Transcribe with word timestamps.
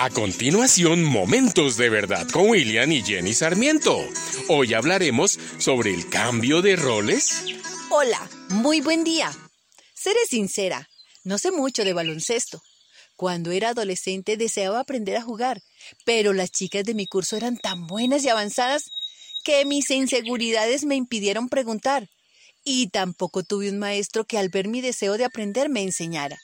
A 0.00 0.10
continuación, 0.10 1.02
Momentos 1.02 1.76
de 1.76 1.90
Verdad 1.90 2.28
con 2.28 2.50
William 2.50 2.92
y 2.92 3.02
Jenny 3.02 3.34
Sarmiento. 3.34 3.98
Hoy 4.46 4.72
hablaremos 4.72 5.36
sobre 5.58 5.92
el 5.92 6.08
cambio 6.08 6.62
de 6.62 6.76
roles. 6.76 7.42
Hola, 7.90 8.30
muy 8.50 8.80
buen 8.80 9.02
día. 9.02 9.32
Seré 9.94 10.20
sincera, 10.28 10.88
no 11.24 11.36
sé 11.36 11.50
mucho 11.50 11.84
de 11.84 11.94
baloncesto. 11.94 12.62
Cuando 13.16 13.50
era 13.50 13.70
adolescente 13.70 14.36
deseaba 14.36 14.78
aprender 14.78 15.16
a 15.16 15.22
jugar, 15.22 15.62
pero 16.04 16.32
las 16.32 16.52
chicas 16.52 16.84
de 16.84 16.94
mi 16.94 17.08
curso 17.08 17.36
eran 17.36 17.56
tan 17.56 17.88
buenas 17.88 18.22
y 18.22 18.28
avanzadas 18.28 18.84
que 19.42 19.64
mis 19.64 19.90
inseguridades 19.90 20.84
me 20.84 20.94
impidieron 20.94 21.48
preguntar. 21.48 22.08
Y 22.62 22.90
tampoco 22.90 23.42
tuve 23.42 23.68
un 23.68 23.80
maestro 23.80 24.24
que 24.24 24.38
al 24.38 24.48
ver 24.48 24.68
mi 24.68 24.80
deseo 24.80 25.18
de 25.18 25.24
aprender 25.24 25.68
me 25.68 25.82
enseñara. 25.82 26.38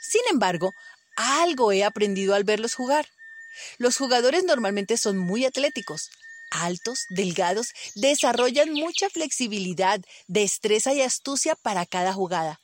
Sin 0.00 0.22
embargo, 0.32 0.72
algo 1.18 1.72
he 1.72 1.84
aprendido 1.84 2.34
al 2.34 2.44
verlos 2.44 2.74
jugar. 2.74 3.08
Los 3.78 3.96
jugadores 3.96 4.44
normalmente 4.44 4.96
son 4.96 5.18
muy 5.18 5.44
atléticos, 5.44 6.10
altos, 6.50 7.06
delgados, 7.08 7.68
desarrollan 7.94 8.72
mucha 8.72 9.10
flexibilidad, 9.10 10.00
destreza 10.28 10.94
y 10.94 11.02
astucia 11.02 11.56
para 11.56 11.86
cada 11.86 12.12
jugada. 12.12 12.60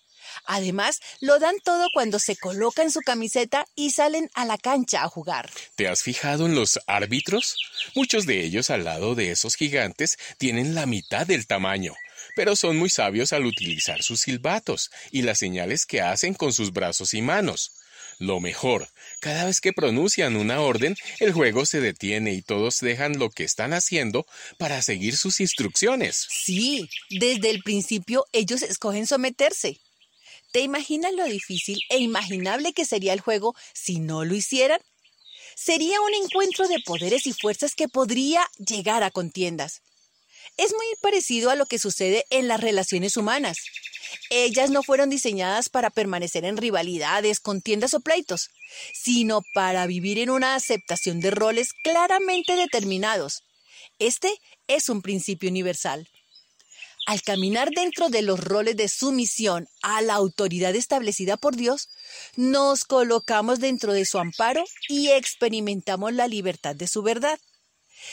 Además, 0.46 1.00
lo 1.20 1.38
dan 1.38 1.56
todo 1.62 1.86
cuando 1.92 2.18
se 2.18 2.36
colocan 2.36 2.90
su 2.90 3.00
camiseta 3.00 3.66
y 3.74 3.90
salen 3.90 4.30
a 4.34 4.44
la 4.44 4.56
cancha 4.56 5.02
a 5.02 5.08
jugar. 5.08 5.50
¿Te 5.76 5.88
has 5.88 6.02
fijado 6.02 6.46
en 6.46 6.54
los 6.54 6.80
árbitros? 6.86 7.56
Muchos 7.94 8.24
de 8.26 8.44
ellos 8.44 8.70
al 8.70 8.84
lado 8.84 9.14
de 9.14 9.30
esos 9.30 9.56
gigantes 9.56 10.16
tienen 10.38 10.74
la 10.74 10.86
mitad 10.86 11.26
del 11.26 11.46
tamaño, 11.46 11.94
pero 12.36 12.56
son 12.56 12.76
muy 12.76 12.90
sabios 12.90 13.32
al 13.32 13.46
utilizar 13.46 14.02
sus 14.02 14.22
silbatos 14.22 14.90
y 15.10 15.22
las 15.22 15.38
señales 15.38 15.86
que 15.86 16.00
hacen 16.00 16.34
con 16.34 16.52
sus 16.52 16.72
brazos 16.72 17.14
y 17.14 17.22
manos. 17.22 17.72
Lo 18.18 18.40
mejor, 18.40 18.88
cada 19.20 19.44
vez 19.44 19.60
que 19.60 19.72
pronuncian 19.72 20.36
una 20.36 20.60
orden, 20.60 20.96
el 21.20 21.32
juego 21.32 21.66
se 21.66 21.80
detiene 21.80 22.32
y 22.32 22.42
todos 22.42 22.80
dejan 22.80 23.18
lo 23.18 23.30
que 23.30 23.44
están 23.44 23.72
haciendo 23.72 24.26
para 24.58 24.82
seguir 24.82 25.16
sus 25.16 25.40
instrucciones. 25.40 26.26
Sí, 26.30 26.88
desde 27.10 27.50
el 27.50 27.62
principio 27.62 28.26
ellos 28.32 28.62
escogen 28.62 29.06
someterse. 29.06 29.80
¿Te 30.52 30.60
imaginas 30.60 31.12
lo 31.14 31.24
difícil 31.24 31.80
e 31.90 31.98
imaginable 31.98 32.72
que 32.72 32.84
sería 32.84 33.12
el 33.12 33.20
juego 33.20 33.56
si 33.72 33.98
no 33.98 34.24
lo 34.24 34.34
hicieran? 34.34 34.80
Sería 35.56 36.00
un 36.00 36.14
encuentro 36.14 36.68
de 36.68 36.80
poderes 36.84 37.26
y 37.26 37.32
fuerzas 37.32 37.74
que 37.74 37.88
podría 37.88 38.48
llegar 38.58 39.02
a 39.02 39.10
contiendas. 39.10 39.82
Es 40.56 40.72
muy 40.72 40.86
parecido 41.00 41.50
a 41.50 41.56
lo 41.56 41.66
que 41.66 41.78
sucede 41.78 42.24
en 42.30 42.46
las 42.46 42.60
relaciones 42.60 43.16
humanas. 43.16 43.56
Ellas 44.30 44.70
no 44.70 44.82
fueron 44.82 45.10
diseñadas 45.10 45.68
para 45.68 45.90
permanecer 45.90 46.44
en 46.44 46.56
rivalidades, 46.56 47.40
contiendas 47.40 47.94
o 47.94 48.00
pleitos, 48.00 48.50
sino 48.92 49.42
para 49.54 49.86
vivir 49.86 50.18
en 50.18 50.30
una 50.30 50.54
aceptación 50.54 51.20
de 51.20 51.30
roles 51.30 51.72
claramente 51.72 52.56
determinados. 52.56 53.42
Este 53.98 54.32
es 54.66 54.88
un 54.88 55.02
principio 55.02 55.50
universal. 55.50 56.08
Al 57.06 57.20
caminar 57.20 57.70
dentro 57.70 58.08
de 58.08 58.22
los 58.22 58.40
roles 58.40 58.76
de 58.76 58.88
sumisión 58.88 59.68
a 59.82 60.00
la 60.00 60.14
autoridad 60.14 60.74
establecida 60.74 61.36
por 61.36 61.54
Dios, 61.54 61.90
nos 62.36 62.84
colocamos 62.84 63.60
dentro 63.60 63.92
de 63.92 64.06
su 64.06 64.18
amparo 64.18 64.64
y 64.88 65.10
experimentamos 65.10 66.14
la 66.14 66.28
libertad 66.28 66.74
de 66.74 66.88
su 66.88 67.02
verdad. 67.02 67.38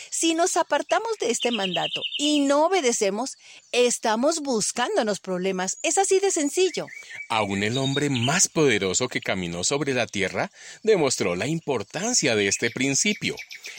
Si 0.09 0.33
nos 0.33 0.57
apartamos 0.57 1.17
de 1.19 1.31
este 1.31 1.51
mandato 1.51 2.01
y 2.17 2.39
no 2.39 2.65
obedecemos, 2.65 3.37
estamos 3.71 4.39
buscándonos 4.39 5.19
problemas. 5.19 5.77
Es 5.83 5.97
así 5.97 6.19
de 6.19 6.31
sencillo. 6.31 6.87
Aún 7.29 7.63
el 7.63 7.77
hombre 7.77 8.09
más 8.09 8.47
poderoso 8.47 9.07
que 9.07 9.21
caminó 9.21 9.63
sobre 9.63 9.93
la 9.93 10.07
tierra 10.07 10.51
demostró 10.83 11.35
la 11.35 11.47
importancia 11.47 12.35
de 12.35 12.47
este 12.47 12.71
principio. 12.71 13.35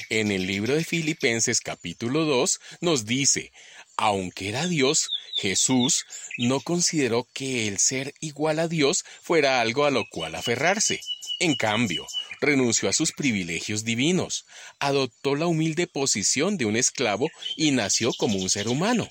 En 0.09 0.31
el 0.31 0.47
libro 0.47 0.75
de 0.75 0.85
Filipenses 0.85 1.61
capítulo 1.61 2.25
2 2.25 2.61
nos 2.81 3.07
dice, 3.07 3.53
aunque 3.97 4.49
era 4.49 4.67
Dios, 4.67 5.11
Jesús 5.35 6.07
no 6.39 6.61
consideró 6.61 7.27
que 7.33 7.69
el 7.69 7.79
ser 7.79 8.15
igual 8.21 8.59
a 8.59 8.69
Dios 8.69 9.05
fuera 9.23 9.61
algo 9.61 9.85
a 9.85 9.91
lo 9.91 10.05
cual 10.11 10.35
aferrarse. 10.35 11.01
En 11.39 11.57
cambio, 11.57 12.07
renunció 12.43 12.91
a 12.91 12.93
sus 12.93 13.13
privilegios 13.13 13.85
divinos, 13.85 14.45
adoptó 14.79 15.35
la 15.35 15.47
humilde 15.47 15.87
posición 15.87 16.59
de 16.59 16.67
un 16.67 16.77
esclavo 16.77 17.31
y 17.57 17.71
nació 17.71 18.13
como 18.19 18.39
un 18.39 18.51
ser 18.51 18.69
humano. 18.69 19.09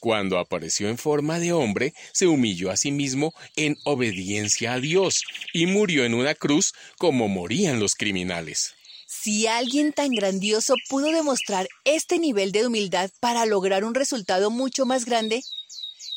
Cuando 0.00 0.38
apareció 0.38 0.88
en 0.88 0.96
forma 0.96 1.38
de 1.38 1.52
hombre, 1.52 1.92
se 2.12 2.26
humilló 2.26 2.70
a 2.70 2.78
sí 2.78 2.90
mismo 2.90 3.34
en 3.54 3.76
obediencia 3.84 4.72
a 4.72 4.80
Dios 4.80 5.24
y 5.52 5.66
murió 5.66 6.06
en 6.06 6.14
una 6.14 6.34
cruz 6.34 6.72
como 6.96 7.28
morían 7.28 7.78
los 7.78 7.94
criminales. 7.94 8.74
Si 9.06 9.46
alguien 9.46 9.92
tan 9.92 10.12
grandioso 10.12 10.74
pudo 10.88 11.12
demostrar 11.12 11.68
este 11.84 12.18
nivel 12.18 12.52
de 12.52 12.66
humildad 12.66 13.10
para 13.20 13.44
lograr 13.44 13.84
un 13.84 13.94
resultado 13.94 14.50
mucho 14.50 14.86
más 14.86 15.04
grande, 15.04 15.42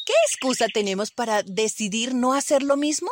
¿qué 0.06 0.14
excusa 0.30 0.68
tenemos 0.74 1.12
para 1.12 1.44
decidir 1.44 2.14
no 2.14 2.34
hacer 2.34 2.64
lo 2.64 2.78
mismo? 2.78 3.10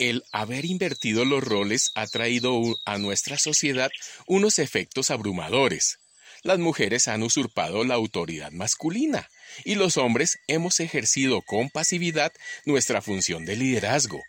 El 0.00 0.24
haber 0.32 0.64
invertido 0.64 1.24
los 1.24 1.44
roles 1.44 1.90
ha 1.94 2.06
traído 2.06 2.60
a 2.86 2.98
nuestra 2.98 3.38
sociedad 3.38 3.90
unos 4.26 4.58
efectos 4.58 5.10
abrumadores. 5.10 5.98
Las 6.42 6.58
mujeres 6.58 7.06
han 7.06 7.22
usurpado 7.22 7.84
la 7.84 7.94
autoridad 7.94 8.50
masculina 8.50 9.28
y 9.62 9.74
los 9.74 9.98
hombres 9.98 10.38
hemos 10.48 10.80
ejercido 10.80 11.42
con 11.42 11.68
pasividad 11.68 12.32
nuestra 12.64 13.02
función 13.02 13.44
de 13.44 13.56
liderazgo. 13.56 14.22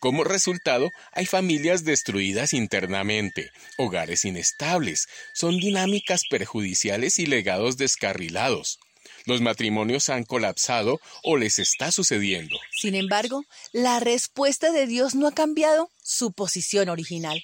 Como 0.00 0.24
resultado, 0.24 0.90
hay 1.12 1.26
familias 1.26 1.84
destruidas 1.84 2.54
internamente, 2.54 3.50
hogares 3.76 4.24
inestables, 4.24 5.08
son 5.34 5.58
dinámicas 5.58 6.22
perjudiciales 6.30 7.18
y 7.18 7.26
legados 7.26 7.76
descarrilados. 7.76 8.78
Los 9.28 9.42
matrimonios 9.42 10.08
han 10.08 10.24
colapsado 10.24 11.02
o 11.22 11.36
les 11.36 11.58
está 11.58 11.92
sucediendo. 11.92 12.56
Sin 12.72 12.94
embargo, 12.94 13.44
la 13.72 14.00
respuesta 14.00 14.72
de 14.72 14.86
Dios 14.86 15.14
no 15.14 15.26
ha 15.26 15.32
cambiado 15.32 15.90
su 16.02 16.32
posición 16.32 16.88
original. 16.88 17.38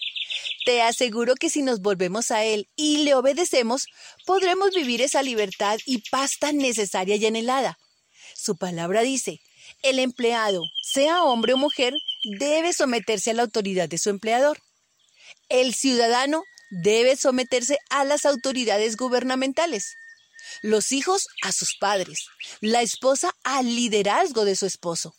Te 0.64 0.80
aseguro 0.80 1.34
que 1.34 1.50
si 1.50 1.60
nos 1.60 1.82
volvemos 1.82 2.30
a 2.30 2.42
Él 2.42 2.68
y 2.74 3.04
le 3.04 3.14
obedecemos, 3.14 3.84
podremos 4.24 4.70
vivir 4.74 5.02
esa 5.02 5.22
libertad 5.22 5.78
y 5.84 5.98
paz 6.08 6.38
tan 6.40 6.56
necesaria 6.56 7.16
y 7.16 7.26
anhelada. 7.26 7.76
Su 8.34 8.56
palabra 8.56 9.02
dice, 9.02 9.42
el 9.82 9.98
empleado, 9.98 10.62
sea 10.82 11.22
hombre 11.22 11.52
o 11.52 11.58
mujer, 11.58 11.92
debe 12.38 12.72
someterse 12.72 13.32
a 13.32 13.34
la 13.34 13.42
autoridad 13.42 13.90
de 13.90 13.98
su 13.98 14.08
empleador. 14.08 14.58
El 15.50 15.74
ciudadano 15.74 16.44
debe 16.70 17.14
someterse 17.16 17.76
a 17.90 18.04
las 18.04 18.24
autoridades 18.24 18.96
gubernamentales 18.96 19.96
los 20.62 20.92
hijos 20.92 21.26
a 21.42 21.52
sus 21.52 21.76
padres, 21.76 22.26
la 22.60 22.82
esposa 22.82 23.34
al 23.42 23.66
liderazgo 23.66 24.44
de 24.44 24.56
su 24.56 24.66
esposo, 24.66 25.14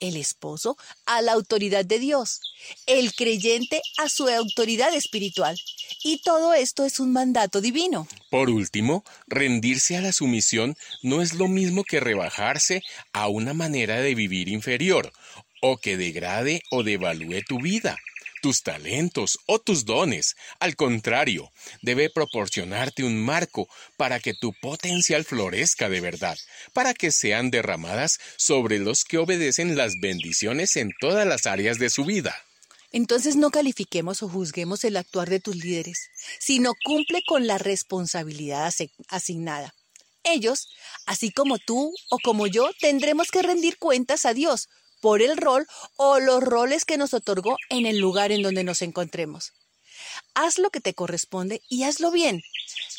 el 0.00 0.16
esposo 0.16 0.76
a 1.06 1.22
la 1.22 1.32
autoridad 1.32 1.84
de 1.84 1.98
Dios, 1.98 2.40
el 2.86 3.14
creyente 3.14 3.82
a 3.98 4.08
su 4.08 4.28
autoridad 4.28 4.94
espiritual. 4.94 5.56
Y 6.02 6.22
todo 6.22 6.54
esto 6.54 6.84
es 6.84 7.00
un 7.00 7.12
mandato 7.12 7.60
divino. 7.60 8.08
Por 8.30 8.50
último, 8.50 9.04
rendirse 9.26 9.96
a 9.96 10.00
la 10.00 10.12
sumisión 10.12 10.76
no 11.02 11.20
es 11.22 11.34
lo 11.34 11.48
mismo 11.48 11.84
que 11.84 12.00
rebajarse 12.00 12.82
a 13.12 13.28
una 13.28 13.54
manera 13.54 14.00
de 14.00 14.14
vivir 14.14 14.48
inferior 14.48 15.12
o 15.60 15.76
que 15.76 15.96
degrade 15.96 16.62
o 16.70 16.82
devalúe 16.82 17.42
tu 17.46 17.60
vida 17.60 17.98
tus 18.40 18.62
talentos 18.62 19.38
o 19.46 19.58
tus 19.58 19.84
dones. 19.84 20.36
Al 20.58 20.76
contrario, 20.76 21.52
debe 21.82 22.10
proporcionarte 22.10 23.04
un 23.04 23.22
marco 23.22 23.68
para 23.96 24.20
que 24.20 24.34
tu 24.34 24.52
potencial 24.60 25.24
florezca 25.24 25.88
de 25.88 26.00
verdad, 26.00 26.38
para 26.72 26.94
que 26.94 27.12
sean 27.12 27.50
derramadas 27.50 28.18
sobre 28.36 28.78
los 28.78 29.04
que 29.04 29.18
obedecen 29.18 29.76
las 29.76 30.00
bendiciones 30.00 30.76
en 30.76 30.92
todas 31.00 31.26
las 31.26 31.46
áreas 31.46 31.78
de 31.78 31.90
su 31.90 32.04
vida. 32.04 32.34
Entonces 32.92 33.36
no 33.36 33.50
califiquemos 33.50 34.22
o 34.22 34.28
juzguemos 34.28 34.82
el 34.84 34.96
actuar 34.96 35.30
de 35.30 35.38
tus 35.40 35.56
líderes, 35.56 36.10
sino 36.40 36.72
cumple 36.84 37.22
con 37.26 37.46
la 37.46 37.58
responsabilidad 37.58 38.72
asignada. 39.08 39.74
Ellos, 40.24 40.68
así 41.06 41.30
como 41.30 41.58
tú 41.58 41.94
o 42.10 42.18
como 42.22 42.46
yo, 42.46 42.70
tendremos 42.80 43.30
que 43.30 43.42
rendir 43.42 43.78
cuentas 43.78 44.26
a 44.26 44.34
Dios 44.34 44.68
por 45.00 45.22
el 45.22 45.36
rol 45.36 45.66
o 45.96 46.18
los 46.18 46.42
roles 46.42 46.84
que 46.84 46.96
nos 46.96 47.14
otorgó 47.14 47.56
en 47.68 47.86
el 47.86 47.98
lugar 47.98 48.32
en 48.32 48.42
donde 48.42 48.64
nos 48.64 48.82
encontremos. 48.82 49.52
Haz 50.34 50.58
lo 50.58 50.70
que 50.70 50.80
te 50.80 50.94
corresponde 50.94 51.62
y 51.68 51.84
hazlo 51.84 52.10
bien, 52.10 52.42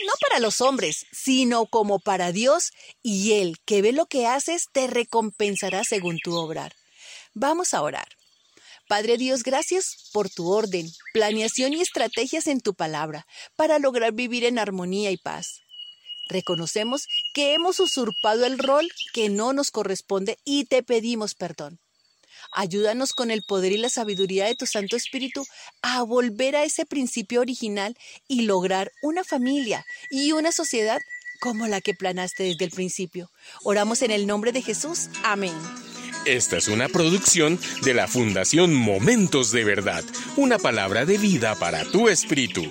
no 0.06 0.14
para 0.22 0.40
los 0.40 0.62
hombres, 0.62 1.06
sino 1.12 1.66
como 1.66 2.00
para 2.00 2.32
Dios, 2.32 2.72
y 3.02 3.34
Él, 3.34 3.58
que 3.66 3.82
ve 3.82 3.92
lo 3.92 4.06
que 4.06 4.28
haces, 4.28 4.68
te 4.72 4.88
recompensará 4.88 5.84
según 5.84 6.20
tu 6.20 6.36
obrar. 6.36 6.74
Vamos 7.34 7.74
a 7.74 7.82
orar. 7.82 8.08
Padre 8.88 9.18
Dios, 9.18 9.44
gracias 9.44 10.10
por 10.12 10.30
tu 10.30 10.50
orden, 10.50 10.92
planeación 11.14 11.74
y 11.74 11.82
estrategias 11.82 12.48
en 12.48 12.60
tu 12.60 12.74
palabra 12.74 13.26
para 13.56 13.80
lograr 13.80 14.12
vivir 14.12 14.44
en 14.44 14.60
armonía 14.60 15.12
y 15.12 15.18
paz. 15.18 15.62
Reconocemos 16.28 17.08
que 17.34 17.54
hemos 17.54 17.80
usurpado 17.80 18.46
el 18.46 18.58
rol 18.58 18.90
que 19.14 19.30
no 19.30 19.54
nos 19.54 19.72
corresponde 19.72 20.38
y 20.44 20.66
te 20.66 20.84
pedimos 20.84 21.36
perdón. 21.36 21.80
Ayúdanos 22.52 23.14
con 23.14 23.32
el 23.32 23.44
poder 23.44 23.72
y 23.72 23.78
la 23.78 23.90
sabiduría 23.90 24.46
de 24.46 24.56
tu 24.56 24.66
Santo 24.66 24.96
Espíritu 24.96 25.46
a 25.82 26.04
volver 26.04 26.56
a 26.56 26.64
ese 26.64 26.86
principio 26.86 27.42
original 27.42 27.98
y 28.28 28.44
lograr 28.44 28.92
una 29.02 29.24
familia 29.24 29.86
y 30.10 30.32
una 30.32 30.52
sociedad 30.52 31.00
como 31.40 31.68
la 31.68 31.82
que 31.82 31.94
planaste 31.94 32.44
desde 32.44 32.66
el 32.66 32.72
principio. 32.72 33.32
Oramos 33.64 34.02
en 34.04 34.12
el 34.12 34.28
nombre 34.28 34.52
de 34.52 34.62
Jesús. 34.62 35.10
Amén. 35.24 35.56
Esta 36.26 36.58
es 36.58 36.68
una 36.68 36.88
producción 36.88 37.60
de 37.84 37.96
la 37.96 38.08
Fundación 38.08 38.76
Momentos 38.76 39.52
de 39.52 39.64
Verdad, 39.64 40.04
una 40.38 40.60
palabra 40.60 41.06
de 41.06 41.18
vida 41.18 41.56
para 41.56 41.84
tu 41.84 42.10
espíritu. 42.10 42.62